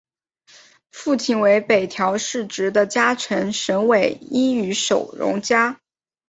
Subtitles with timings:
[0.89, 5.79] 父亲为北条氏直的家臣神尾伊予守荣加。